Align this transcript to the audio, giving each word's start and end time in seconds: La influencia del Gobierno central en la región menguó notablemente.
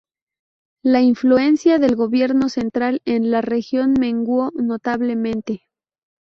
La 0.83 1.01
influencia 1.01 1.77
del 1.77 1.95
Gobierno 1.95 2.49
central 2.49 3.03
en 3.05 3.29
la 3.29 3.41
región 3.41 3.93
menguó 3.99 4.49
notablemente. 4.55 5.67